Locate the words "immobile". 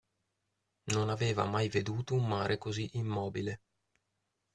2.93-3.59